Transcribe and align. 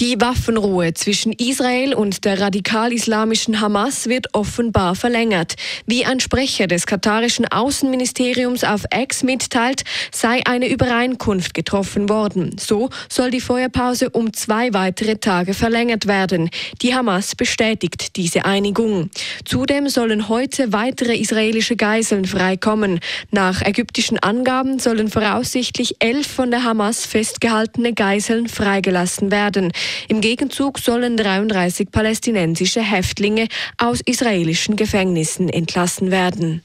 Die 0.00 0.20
Waffenruhe 0.20 0.92
zwischen 0.94 1.32
Israel 1.32 1.94
und 1.94 2.24
der 2.24 2.40
radikal-islamischen 2.40 3.60
Hamas 3.60 4.08
wird 4.08 4.26
offenbar 4.34 4.96
verlängert. 4.96 5.54
Wie 5.86 6.04
ein 6.04 6.18
Sprecher 6.18 6.66
des 6.66 6.86
katarischen 6.86 7.46
Außenministeriums 7.46 8.64
auf 8.64 8.86
Ex 8.90 9.22
mitteilt, 9.22 9.84
sei 10.10 10.40
eine 10.46 10.68
Übereinkunft 10.68 11.54
getroffen 11.54 12.08
worden. 12.08 12.56
So 12.58 12.90
soll 13.08 13.30
die 13.30 13.40
Feuerpause 13.40 14.10
um 14.10 14.32
zwei 14.32 14.72
weitere 14.72 15.18
Tage 15.18 15.54
verlängert 15.54 16.08
werden. 16.08 16.50
Die 16.82 16.96
Hamas 16.96 17.36
bestätigt 17.36 18.16
diese 18.16 18.46
Einigung. 18.46 19.10
Zudem 19.44 19.88
sollen 19.88 20.28
heute 20.28 20.72
weitere 20.72 21.14
israelische 21.16 21.76
Geiseln 21.76 22.24
freikommen. 22.24 22.98
Nach 23.30 23.62
ägyptischen 23.62 24.18
Angaben 24.18 24.80
sollen 24.80 25.08
voraussichtlich 25.08 25.94
elf 26.00 26.26
von 26.26 26.50
der 26.50 26.64
Hamas 26.64 27.06
festgehaltene 27.06 27.92
Geiseln 27.92 28.48
freigelassen 28.48 29.30
werden. 29.30 29.70
Im 30.08 30.20
Gegenzug 30.20 30.78
sollen 30.78 31.16
33 31.16 31.90
palästinensische 31.90 32.82
Häftlinge 32.82 33.48
aus 33.78 34.00
israelischen 34.00 34.76
Gefängnissen 34.76 35.48
entlassen 35.48 36.10
werden. 36.10 36.62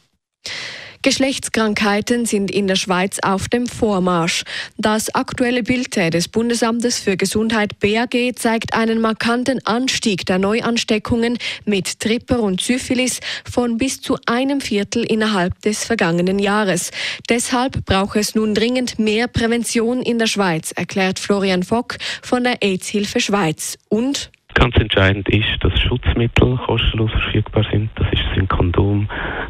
Geschlechtskrankheiten 1.02 2.26
sind 2.26 2.52
in 2.52 2.68
der 2.68 2.76
Schweiz 2.76 3.20
auf 3.20 3.48
dem 3.48 3.68
Vormarsch. 3.68 4.44
Das 4.78 5.16
aktuelle 5.16 5.64
Bild 5.64 5.96
des 5.96 6.28
Bundesamtes 6.28 7.00
für 7.00 7.16
Gesundheit 7.16 7.80
BAG 7.80 8.36
zeigt 8.36 8.74
einen 8.74 9.00
markanten 9.00 9.66
Anstieg 9.66 10.26
der 10.26 10.40
Neuansteckungen 10.40 11.38
mit 11.64 12.02
Tripper 12.02 12.42
und 12.42 12.60
Syphilis 12.60 13.22
von 13.50 13.78
bis 13.78 14.02
zu 14.02 14.18
einem 14.26 14.60
Viertel 14.60 15.06
innerhalb 15.06 15.60
des 15.62 15.86
vergangenen 15.86 16.38
Jahres. 16.38 16.92
Deshalb 17.30 17.86
braucht 17.86 18.18
es 18.18 18.36
nun 18.36 18.54
dringend 18.54 19.00
mehr 19.00 19.28
Prävention 19.28 20.02
in 20.02 20.20
der 20.20 20.28
Schweiz, 20.28 20.72
erklärt 20.74 21.18
Florian 21.18 21.64
Fock 21.64 21.96
von 22.22 22.44
der 22.44 22.62
AIDS-Hilfe 22.62 23.22
Schweiz. 23.22 23.78
Und 23.88 24.32
Ganz 24.56 24.76
entscheidend 24.76 25.30
ist, 25.30 25.46
dass 25.62 25.80
Schutzmittel 25.80 26.58
kostenlos 26.66 27.12
verfügbar 27.12 27.66
sind. 27.72 27.90
Das 27.96 28.08
ist 28.12 28.26
ein 28.36 28.48
Kondom, 28.48 29.08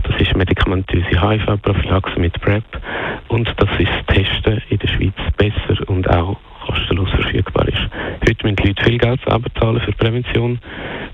das 0.10 0.22
ist 0.22 0.36
medikamentöse 0.36 1.10
HIV-Prophylaxe 1.10 2.20
mit 2.20 2.40
PrEP 2.42 2.64
und 3.28 3.48
dass 3.48 3.70
das 3.78 4.06
Testen 4.08 4.62
in 4.70 4.80
der 4.80 4.88
Schweiz 4.88 5.14
besser 5.38 5.88
und 5.88 6.10
auch 6.10 6.38
kostenlos 6.66 7.10
verfügbar 7.12 7.68
ist. 7.68 7.90
Heute 8.28 8.44
müssen 8.44 8.56
die 8.58 8.68
Leute 8.70 8.84
viel 8.84 8.98
Geld 8.98 9.22
selber 9.28 9.50
zahlen 9.60 9.82
für 9.82 9.92
Prävention. 9.94 10.60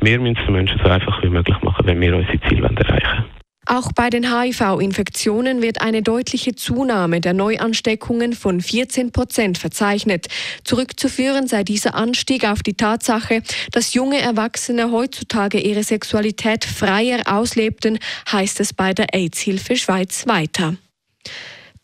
Wir 0.02 0.20
müssen 0.20 0.38
es 0.38 0.46
den 0.46 0.56
Menschen 0.56 0.80
so 0.84 0.90
einfach 0.90 1.22
wie 1.24 1.30
möglich 1.30 1.62
machen, 1.62 1.86
wenn 1.86 2.00
wir 2.02 2.16
unsere 2.16 2.40
Ziele 2.42 2.68
erreichen 2.68 3.24
wollen. 3.24 3.35
Auch 3.66 3.92
bei 3.94 4.10
den 4.10 4.32
HIV-Infektionen 4.32 5.62
wird 5.62 5.82
eine 5.82 6.04
deutliche 6.04 6.56
Zunahme 6.56 7.20
der 7.20 7.34
Neuansteckungen 7.34 8.34
von 8.34 8.62
14 8.62 9.12
Prozent 9.12 9.58
verzeichnet. 9.58 10.28
Zurückzuführen 10.64 11.48
sei 11.48 11.64
dieser 11.64 11.96
Anstieg 11.96 12.46
auf 12.46 12.62
die 12.62 12.76
Tatsache, 12.76 13.42
dass 13.72 13.94
junge 13.94 14.20
Erwachsene 14.20 14.92
heutzutage 14.92 15.60
ihre 15.60 15.84
Sexualität 15.84 16.64
freier 16.64 17.22
auslebten, 17.26 17.98
heißt 18.32 18.60
es 18.60 18.74
bei 18.74 18.94
der 18.94 19.14
AIDS-Hilfe 19.14 19.76
Schweiz 19.76 20.28
weiter. 20.28 20.76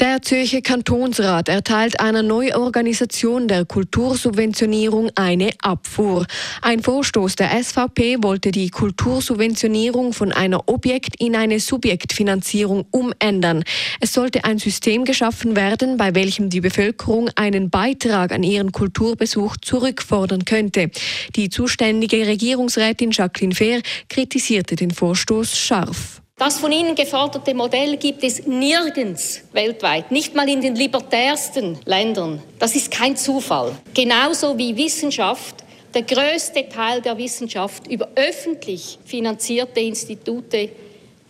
Der 0.01 0.19
Zürcher 0.23 0.61
Kantonsrat 0.61 1.47
erteilt 1.47 1.99
einer 1.99 2.23
Neuorganisation 2.23 3.47
der 3.47 3.65
Kultursubventionierung 3.65 5.11
eine 5.13 5.51
Abfuhr. 5.61 6.25
Ein 6.63 6.81
Vorstoß 6.81 7.35
der 7.35 7.51
SVP 7.63 8.17
wollte 8.23 8.49
die 8.49 8.71
Kultursubventionierung 8.71 10.13
von 10.13 10.31
einer 10.31 10.67
Objekt- 10.67 11.21
in 11.21 11.35
eine 11.35 11.59
Subjektfinanzierung 11.59 12.87
umändern. 12.89 13.63
Es 13.99 14.13
sollte 14.13 14.43
ein 14.43 14.57
System 14.57 15.05
geschaffen 15.05 15.55
werden, 15.55 15.97
bei 15.97 16.15
welchem 16.15 16.49
die 16.49 16.61
Bevölkerung 16.61 17.29
einen 17.35 17.69
Beitrag 17.69 18.31
an 18.31 18.41
ihren 18.41 18.71
Kulturbesuch 18.71 19.57
zurückfordern 19.57 20.45
könnte. 20.45 20.89
Die 21.35 21.49
zuständige 21.49 22.25
Regierungsrätin 22.25 23.11
Jacqueline 23.11 23.53
Fehr 23.53 23.81
kritisierte 24.09 24.75
den 24.75 24.89
Vorstoß 24.89 25.55
scharf. 25.55 26.20
Das 26.41 26.57
von 26.57 26.71
Ihnen 26.71 26.95
geforderte 26.95 27.53
Modell 27.53 27.97
gibt 27.97 28.23
es 28.23 28.47
nirgends 28.47 29.43
weltweit, 29.51 30.09
nicht 30.09 30.33
mal 30.33 30.49
in 30.49 30.59
den 30.59 30.75
libertärsten 30.75 31.77
Ländern. 31.85 32.41
Das 32.57 32.75
ist 32.75 32.89
kein 32.89 33.15
Zufall. 33.15 33.73
Genauso 33.93 34.57
wie 34.57 34.75
Wissenschaft, 34.75 35.57
der 35.93 36.01
größte 36.01 36.67
Teil 36.67 36.99
der 36.99 37.15
Wissenschaft 37.15 37.85
über 37.85 38.09
öffentlich 38.15 38.97
finanzierte 39.05 39.81
Institute 39.81 40.69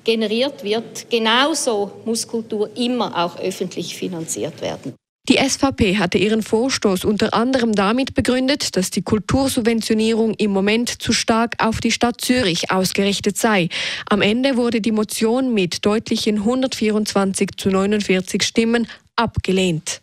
generiert 0.05 0.63
wird, 0.63 1.09
genauso 1.09 1.91
muss 2.05 2.25
Kultur 2.25 2.69
immer 2.77 3.25
auch 3.25 3.37
öffentlich 3.37 3.93
finanziert 3.93 4.61
werden. 4.61 4.95
Die 5.31 5.37
SVP 5.37 5.95
hatte 5.95 6.17
ihren 6.17 6.43
Vorstoß 6.43 7.05
unter 7.05 7.33
anderem 7.33 7.71
damit 7.71 8.15
begründet, 8.15 8.75
dass 8.75 8.89
die 8.91 9.01
Kultursubventionierung 9.01 10.33
im 10.33 10.51
Moment 10.51 11.01
zu 11.01 11.13
stark 11.13 11.55
auf 11.63 11.79
die 11.79 11.91
Stadt 11.91 12.19
Zürich 12.19 12.69
ausgerichtet 12.69 13.37
sei. 13.37 13.69
Am 14.09 14.21
Ende 14.21 14.57
wurde 14.57 14.81
die 14.81 14.91
Motion 14.91 15.53
mit 15.53 15.85
deutlichen 15.85 16.39
124 16.39 17.51
zu 17.55 17.69
49 17.69 18.43
Stimmen 18.43 18.89
abgelehnt. 19.15 20.01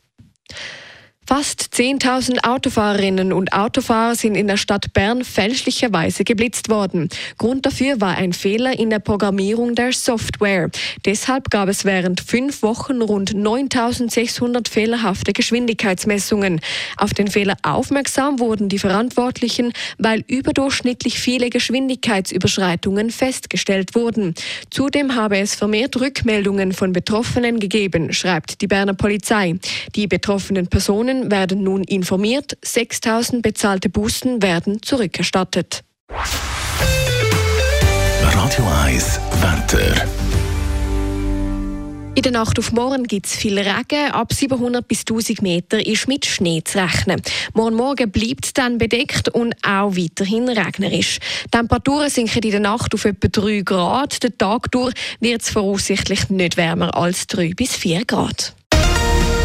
Fast 1.28 1.74
10.000 1.74 2.42
Autofahrerinnen 2.42 3.34
und 3.34 3.52
Autofahrer 3.52 4.14
sind 4.14 4.34
in 4.34 4.46
der 4.46 4.56
Stadt 4.56 4.94
Bern 4.94 5.24
fälschlicherweise 5.24 6.24
geblitzt 6.24 6.70
worden. 6.70 7.10
Grund 7.36 7.66
dafür 7.66 8.00
war 8.00 8.16
ein 8.16 8.32
Fehler 8.32 8.78
in 8.78 8.88
der 8.88 9.00
Programmierung 9.00 9.74
der 9.74 9.92
Software. 9.92 10.70
Deshalb 11.04 11.50
gab 11.50 11.68
es 11.68 11.84
während 11.84 12.22
fünf 12.22 12.62
Wochen 12.62 13.02
rund 13.02 13.34
9.600 13.34 14.70
fehlerhafte 14.70 15.34
Geschwindigkeitsmessungen. 15.34 16.62
Auf 16.96 17.12
den 17.12 17.28
Fehler 17.28 17.58
aufmerksam 17.62 18.38
wurden 18.38 18.70
die 18.70 18.78
Verantwortlichen, 18.78 19.74
weil 19.98 20.24
überdurchschnittlich 20.28 21.20
viele 21.20 21.50
Geschwindigkeitsüberschreitungen 21.50 23.10
festgestellt 23.10 23.94
wurden. 23.94 24.34
Zudem 24.70 25.14
habe 25.14 25.36
es 25.36 25.54
vermehrt 25.54 26.00
Rückmeldungen 26.00 26.72
von 26.72 26.94
Betroffenen 26.94 27.60
gegeben, 27.60 28.14
schreibt 28.14 28.62
die 28.62 28.66
Berner 28.66 28.94
Polizei. 28.94 29.56
Die 29.94 30.06
betroffenen 30.06 30.68
Personen 30.68 31.17
Personen 31.18 31.30
werden 31.30 31.62
nun 31.62 31.84
informiert, 31.84 32.56
6000 32.62 33.42
bezahlte 33.42 33.88
Bußen 33.88 34.42
werden 34.42 34.82
zurückerstattet. 34.82 35.82
Radio 38.22 38.64
1 38.84 39.20
Wetter. 39.40 40.06
In 42.14 42.22
der 42.22 42.32
Nacht 42.32 42.58
auf 42.58 42.72
morgen 42.72 43.04
gibt 43.04 43.26
es 43.26 43.36
viel 43.36 43.58
Regen. 43.58 44.10
Ab 44.10 44.32
700 44.32 44.86
bis 44.86 45.00
1000 45.00 45.42
Meter 45.42 45.86
ist 45.86 46.08
mit 46.08 46.26
Schnee 46.26 46.62
zu 46.64 46.78
rechnen. 46.78 47.22
Morgen 47.54 47.76
Morgen 47.76 48.10
bleibt 48.10 48.46
es 48.46 48.52
dann 48.52 48.78
bedeckt 48.78 49.28
und 49.28 49.54
auch 49.64 49.94
weiterhin 49.94 50.48
regnerisch. 50.48 51.20
Die 51.44 51.50
Temperaturen 51.50 52.10
sinken 52.10 52.42
in 52.42 52.50
der 52.50 52.60
Nacht 52.60 52.92
auf 52.92 53.04
etwa 53.04 53.28
3 53.28 53.60
Grad. 53.60 54.22
Den 54.22 54.36
Tag 54.36 54.70
durch 54.72 54.94
wird 55.20 55.42
es 55.42 55.50
voraussichtlich 55.50 56.28
nicht 56.28 56.56
wärmer 56.56 56.96
als 56.96 57.28
3 57.28 57.52
bis 57.54 57.76
4 57.76 58.04
Grad. 58.04 58.54